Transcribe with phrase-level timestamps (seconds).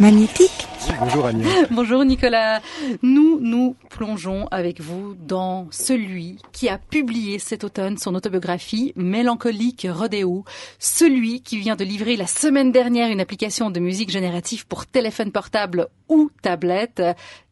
[0.00, 0.66] Magnétique
[0.98, 1.48] Bonjour Agnès.
[1.70, 2.60] Bonjour Nicolas.
[3.02, 9.86] Nous nous plongeons avec vous dans celui qui a publié cet automne son autobiographie Mélancolique
[9.88, 10.44] Rodéo,
[10.78, 15.32] celui qui vient de livrer la semaine dernière une application de musique générative pour téléphone
[15.32, 17.02] portable ou tablette.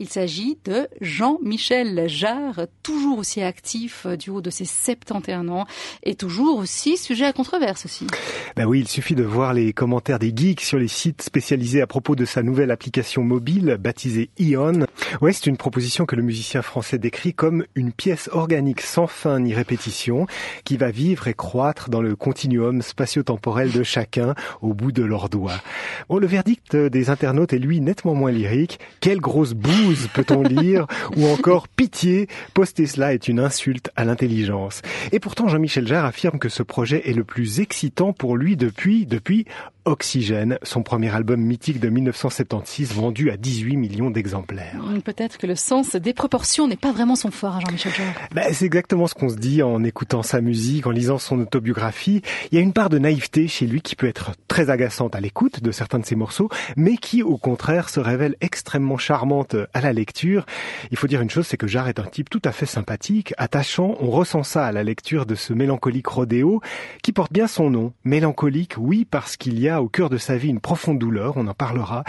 [0.00, 5.66] Il s'agit de Jean-Michel Jarre, toujours aussi actif du haut de ses 71 ans
[6.02, 8.08] et toujours aussi sujet à controverse aussi.
[8.56, 11.86] Ben oui, il suffit de voir les commentaires des geeks sur les sites spécialisés à
[11.86, 14.86] propos de sa nouvelle application mobile baptisée Ion.
[15.20, 19.38] Ouais, c'est une proposition que le musicien français décrit comme une pièce organique sans fin
[19.38, 20.26] ni répétition
[20.64, 25.28] qui va vivre et croître dans le continuum spatio-temporel de chacun au bout de leurs
[25.28, 25.60] doigts.
[26.08, 28.80] Bon, le verdict des internautes est lui nettement moins lyrique.
[29.00, 34.82] Quelle grosse boue peut-on lire, ou encore pitié, poster cela est une insulte à l'intelligence.
[35.12, 39.06] Et pourtant, Jean-Michel Jarre affirme que ce projet est le plus excitant pour lui depuis,
[39.06, 39.46] depuis
[39.86, 44.82] Oxygène, son premier album mythique de 1976 vendu à 18 millions d'exemplaires.
[44.82, 48.14] Hmm, peut-être que le sens des proportions n'est pas vraiment son fort à Jean-Michel Jarre.
[48.34, 52.22] Ben, c'est exactement ce qu'on se dit en écoutant sa musique, en lisant son autobiographie.
[52.50, 55.20] Il y a une part de naïveté chez lui qui peut être très agaçante à
[55.20, 59.80] l'écoute de certains de ses morceaux, mais qui au contraire se révèle extrêmement charmante à
[59.80, 60.46] la lecture.
[60.90, 63.34] Il faut dire une chose, c'est que Jarre est un type tout à fait sympathique,
[63.36, 63.96] attachant.
[64.00, 66.60] On ressent ça à la lecture de ce mélancolique rodéo
[67.02, 67.92] qui porte bien son nom.
[68.04, 71.46] Mélancolique, oui, parce qu'il y a au cœur de sa vie une profonde douleur, on
[71.46, 72.04] en parlera.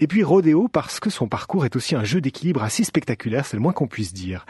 [0.00, 3.56] Et puis Rodéo parce que son parcours est aussi un jeu d'équilibre assez spectaculaire, c'est
[3.56, 4.46] le moins qu'on puisse dire.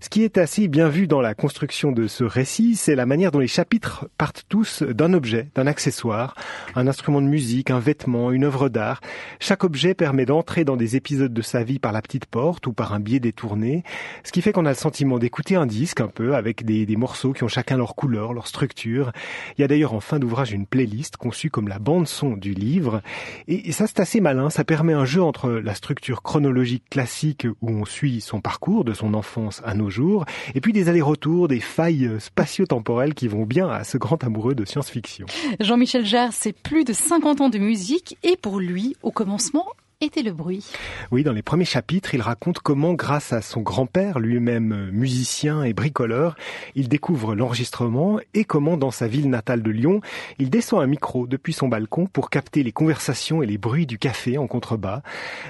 [0.00, 3.30] Ce qui est assez bien vu dans la construction de ce récit, c'est la manière
[3.30, 6.34] dont les chapitres partent tous d'un objet, d'un accessoire,
[6.74, 9.00] un instrument de musique, un vêtement, une œuvre d'art.
[9.38, 12.72] Chaque objet permet d'entrer dans des épisodes de sa vie par la petite porte ou
[12.72, 13.84] par un biais détourné,
[14.24, 17.32] ce qui fait qu'on a le sentiment d'écouter un disque un peu avec des, morceaux
[17.32, 19.12] qui ont chacun leur couleur, leur structure.
[19.56, 22.52] Il y a d'ailleurs en fin d'ouvrage une playlist conçue comme la bande son du
[22.52, 23.02] livre.
[23.48, 24.50] Et ça, c'est assez malin.
[24.50, 28.92] Ça permet un jeu entre la structure chronologique classique où on suit son parcours de
[28.92, 33.68] son enfance à nos jours, et puis des allers-retours, des failles spatio-temporelles qui vont bien
[33.68, 35.26] à ce grand amoureux de science-fiction.
[35.60, 39.66] Jean-Michel Jarre, c'est plus de 50 ans de musique, et pour lui, au commencement,
[40.02, 40.64] était le bruit?
[41.10, 45.74] Oui, dans les premiers chapitres, il raconte comment, grâce à son grand-père, lui-même musicien et
[45.74, 46.36] bricoleur,
[46.74, 50.00] il découvre l'enregistrement et comment, dans sa ville natale de Lyon,
[50.38, 53.98] il descend un micro depuis son balcon pour capter les conversations et les bruits du
[53.98, 55.02] café en contrebas.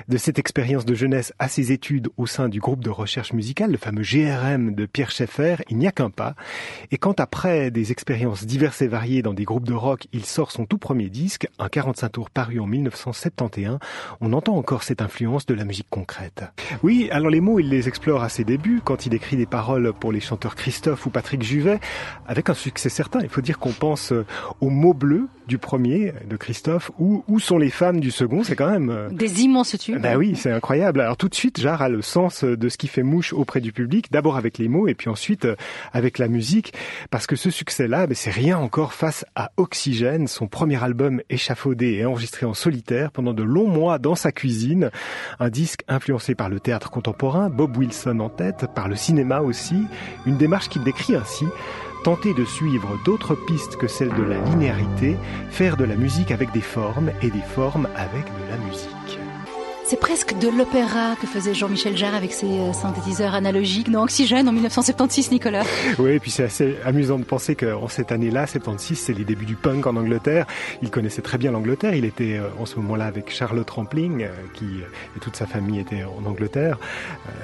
[0.09, 3.71] De cette expérience de jeunesse à ses études au sein du groupe de recherche musicale,
[3.71, 6.35] le fameux GRM de Pierre Schaeffer, il n'y a qu'un pas.
[6.91, 10.51] Et quand après des expériences diverses et variées dans des groupes de rock, il sort
[10.51, 13.79] son tout premier disque, un 45 tours paru en 1971,
[14.21, 16.45] on entend encore cette influence de la musique concrète.
[16.83, 19.93] Oui, alors les mots, il les explore à ses débuts, quand il écrit des paroles
[19.93, 21.79] pour les chanteurs Christophe ou Patrick Juvet,
[22.27, 23.21] avec un succès certain.
[23.21, 24.15] Il faut dire qu'on pense
[24.63, 28.57] aux mots bleus du premier, de Christophe, ou où sont les femmes du second, c'est
[28.57, 29.11] quand même...
[29.13, 30.01] Des immenses tubes.
[30.01, 31.03] Ben oui, c'est incroyable.
[31.03, 33.73] Alors tout de suite, Jarre a le sens de ce qui fait mouche auprès du
[33.73, 35.47] public, d'abord avec les mots, et puis ensuite
[35.93, 36.73] avec la musique,
[37.11, 41.89] parce que ce succès-là, ben, c'est rien encore face à Oxygène, son premier album échafaudé
[41.95, 44.91] et enregistré en solitaire pendant de longs mois dans sa cuisine.
[45.39, 49.85] Un disque influencé par le théâtre contemporain, Bob Wilson en tête, par le cinéma aussi.
[50.27, 51.47] Une démarche qu'il décrit ainsi
[52.03, 55.17] tenter de suivre d'autres pistes que celles de la linéarité,
[55.51, 59.00] faire de la musique avec des formes et des formes avec de la musique.
[59.91, 64.53] C'est presque de l'opéra que faisait Jean-Michel Jarre avec ses synthétiseurs analogiques dans Oxygène en
[64.53, 65.65] 1976, Nicolas.
[65.99, 69.47] Oui, et puis c'est assez amusant de penser qu'en cette année-là, 76, c'est les débuts
[69.47, 70.47] du punk en Angleterre.
[70.81, 71.97] Il connaissait très bien l'Angleterre.
[71.97, 74.67] Il était en ce moment-là avec Charlotte Rampling, qui
[75.17, 76.79] et toute sa famille était en Angleterre.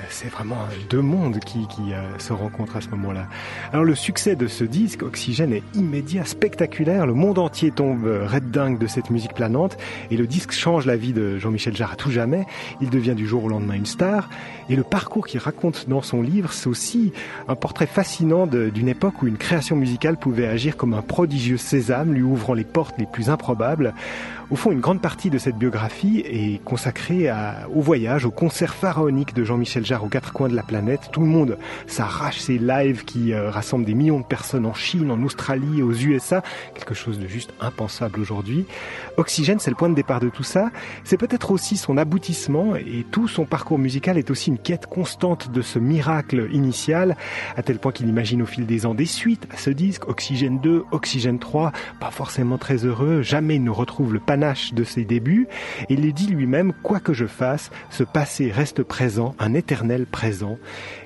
[0.08, 3.26] C'est vraiment deux mondes qui, qui se rencontrent à ce moment-là.
[3.72, 7.06] Alors le succès de ce disque, Oxygène, est immédiat, spectaculaire.
[7.06, 9.76] Le monde entier tombe red dingue de cette musique planante,
[10.12, 12.35] et le disque change la vie de Jean-Michel Jarre à tout jamais
[12.80, 14.28] il devient du jour au lendemain une star.
[14.68, 17.12] Et le parcours qu'il raconte dans son livre, c'est aussi
[17.48, 22.12] un portrait fascinant d'une époque où une création musicale pouvait agir comme un prodigieux sésame,
[22.12, 23.94] lui ouvrant les portes les plus improbables.
[24.48, 27.28] Au fond, une grande partie de cette biographie est consacrée
[27.74, 31.08] au voyage, au concert pharaonique de Jean-Michel Jarre aux quatre coins de la planète.
[31.10, 31.58] Tout le monde
[31.88, 35.92] s'arrache ces lives qui euh, rassemblent des millions de personnes en Chine, en Australie, aux
[35.92, 36.42] USA.
[36.74, 38.66] Quelque chose de juste impensable aujourd'hui.
[39.16, 40.70] Oxygène, c'est le point de départ de tout ça.
[41.02, 45.52] C'est peut-être aussi son aboutissement et tout son parcours musical est aussi une quête constante
[45.52, 47.16] de ce miracle initial,
[47.56, 50.58] à tel point qu'il imagine au fil des ans des suites à ce disque, Oxygène
[50.60, 51.70] 2, Oxygène 3,
[52.00, 55.46] pas forcément très heureux, jamais il ne retrouve le panache de ses débuts,
[55.88, 60.58] et il dit lui-même, quoi que je fasse, ce passé reste présent, un éternel présent.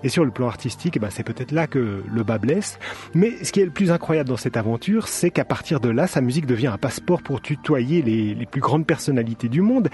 [0.03, 2.79] Et sur le plan artistique, eh ben, c'est peut-être là que le bas blesse,
[3.15, 6.07] mais ce qui est le plus incroyable dans cette aventure, c'est qu'à partir de là,
[6.07, 9.89] sa musique devient un passeport pour tutoyer les, les plus grandes personnalités du monde.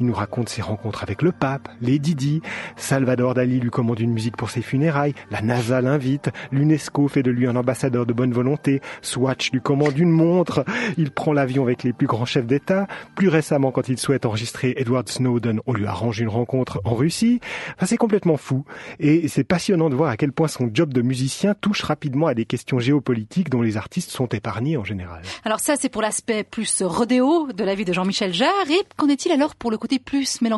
[0.00, 2.40] Il nous raconte ses rencontres avec le pape, les Didi,
[2.76, 7.30] Salvador Dali lui commande une musique pour ses funérailles, la NASA l'invite, l'UNESCO fait de
[7.30, 10.64] lui un ambassadeur de bonne volonté, Swatch lui commande une montre,
[10.96, 14.74] il prend l'avion avec les plus grands chefs d'État, plus récemment quand il souhaite enregistrer
[14.76, 17.40] Edward Snowden, on lui arrange une rencontre en Russie.
[17.76, 18.64] Enfin, c'est complètement fou
[19.00, 22.34] et c'est passionnant de voir à quel point son job de musicien touche rapidement à
[22.34, 25.22] des questions géopolitiques dont les artistes sont épargnés en général.
[25.44, 28.70] Alors ça, c'est pour l'aspect plus rodéo de la vie de Jean-Michel Jarre.
[28.70, 30.57] Et qu'en est-il alors pour le côté plus mélancolique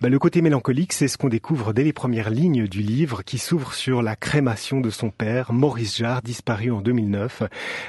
[0.00, 3.38] ben, Le côté mélancolique, c'est ce qu'on découvre dès les premières lignes du livre qui
[3.38, 7.42] s'ouvre sur la crémation de son père, Maurice Jarre, disparu en 2009.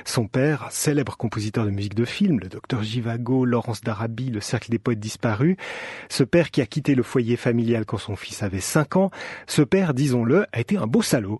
[0.05, 4.71] Son père, célèbre compositeur de musique de film, le docteur Givago, Laurence d'Arabie, le cercle
[4.71, 5.57] des poètes disparus.
[6.09, 9.11] Ce père qui a quitté le foyer familial quand son fils avait 5 ans.
[9.45, 11.39] Ce père, disons-le, a été un beau salaud.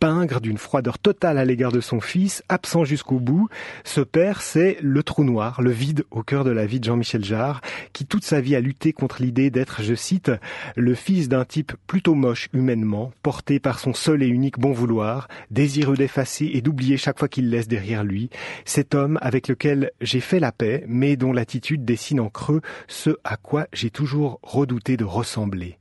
[0.00, 3.48] Pingre d'une froideur totale à l'égard de son fils, absent jusqu'au bout.
[3.84, 7.24] Ce père, c'est le trou noir, le vide au cœur de la vie de Jean-Michel
[7.24, 7.60] Jarre,
[7.92, 10.30] qui toute sa vie a lutté contre l'idée d'être, je cite,
[10.76, 15.28] le fils d'un type plutôt moche humainement, porté par son seul et unique bon vouloir,
[15.50, 18.28] désireux d'effacer et d'oublier chaque fois qu'il laisse derrière lui,
[18.66, 23.16] cet homme avec lequel j'ai fait la paix, mais dont l'attitude dessine en creux ce
[23.24, 25.78] à quoi j'ai toujours redouté de ressembler.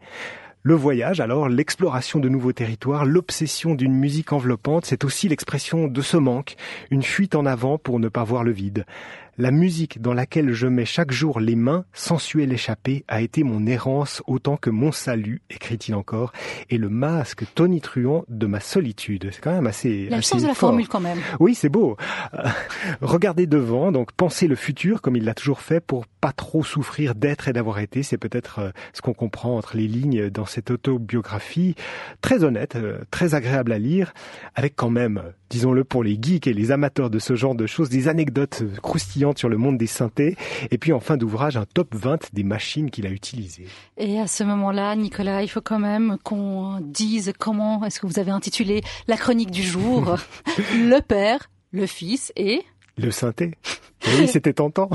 [0.65, 6.01] Le voyage, alors, l'exploration de nouveaux territoires, l'obsession d'une musique enveloppante, c'est aussi l'expression de
[6.01, 6.55] ce manque,
[6.89, 8.85] une fuite en avant pour ne pas voir le vide.
[9.39, 13.65] La musique dans laquelle je mets chaque jour les mains, sensuelle échappée, a été mon
[13.65, 16.33] errance autant que mon salut, écrit-il encore,
[16.69, 19.29] et le masque tonitruant de ma solitude.
[19.31, 20.07] C'est quand même assez.
[20.09, 21.17] La chance de la formule quand même.
[21.39, 21.97] Oui, c'est beau.
[22.35, 22.47] Euh,
[23.01, 27.15] regardez devant, donc pensez le futur comme il l'a toujours fait pour pas trop souffrir
[27.15, 28.03] d'être et d'avoir été.
[28.03, 31.73] C'est peut-être euh, ce qu'on comprend entre les lignes dans cette autobiographie
[32.21, 34.13] très honnête, euh, très agréable à lire,
[34.53, 37.89] avec quand même, disons-le pour les geeks et les amateurs de ce genre de choses,
[37.89, 40.35] des anecdotes croustillantes sur le monde des synthés.
[40.71, 43.67] Et puis en fin d'ouvrage, un top 20 des machines qu'il a utilisées.
[43.97, 48.19] Et à ce moment-là, Nicolas, il faut quand même qu'on dise comment est-ce que vous
[48.19, 50.17] avez intitulé la chronique du jour.
[50.57, 52.61] le père, le fils et...
[52.97, 53.53] Le synthé.
[54.05, 54.89] Oui, c'était tentant.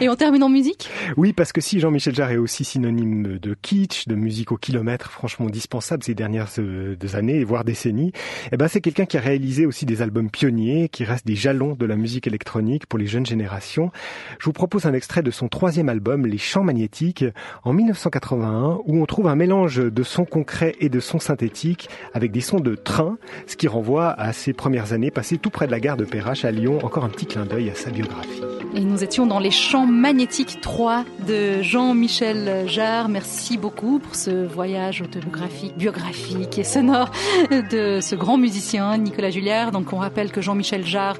[0.00, 0.90] Et on termine en musique?
[1.16, 5.10] Oui, parce que si Jean-Michel Jarre est aussi synonyme de kitsch, de musique au kilomètre,
[5.10, 8.12] franchement dispensable ces dernières euh, années, voire décennies,
[8.52, 11.74] eh ben c'est quelqu'un qui a réalisé aussi des albums pionniers, qui restent des jalons
[11.74, 13.90] de la musique électronique pour les jeunes générations.
[14.38, 17.24] Je vous propose un extrait de son troisième album, Les Chants Magnétiques,
[17.64, 22.32] en 1981, où on trouve un mélange de sons concrets et de sons synthétiques, avec
[22.32, 25.72] des sons de train, ce qui renvoie à ses premières années passées tout près de
[25.72, 28.41] la gare de Perrache à Lyon, encore un petit clin d'œil à sa biographie.
[28.74, 33.08] Et nous étions dans les champs magnétiques 3 de Jean-Michel Jarre.
[33.08, 37.10] Merci beaucoup pour ce voyage autobiographique, biographique et sonore
[37.50, 39.72] de ce grand musicien Nicolas Julliard.
[39.72, 41.16] Donc on rappelle que Jean-Michel Jarre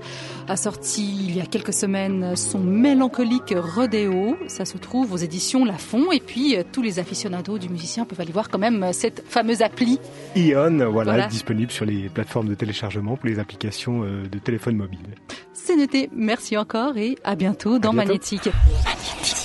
[0.49, 4.37] a sorti il y a quelques semaines son mélancolique Rodéo.
[4.47, 6.11] Ça se trouve aux éditions Lafon.
[6.13, 9.99] Et puis tous les aficionados du musicien peuvent aller voir quand même cette fameuse appli.
[10.37, 15.01] Ion, voilà, disponible sur les plateformes de téléchargement pour les applications euh, de téléphone mobile.
[15.53, 16.11] C'est noté.
[16.15, 18.47] Merci encore et à bientôt dans Magnétique.
[18.47, 19.42] Magnétique.